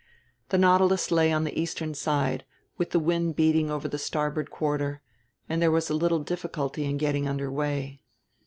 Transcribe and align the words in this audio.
The 0.49 0.57
Nautilus 0.57 1.11
lay 1.11 1.31
on 1.31 1.43
the 1.43 1.55
eastern 1.59 1.93
side, 1.93 2.43
with 2.75 2.89
the 2.89 2.97
wind 2.99 3.35
beating 3.35 3.69
over 3.69 3.87
the 3.87 3.99
starboard 3.99 4.49
quarter, 4.49 4.99
and 5.47 5.61
there 5.61 5.69
was 5.69 5.91
little 5.91 6.23
difficulty 6.23 6.85
in 6.85 6.97
getting 6.97 7.27
under 7.27 7.51
way. 7.51 8.01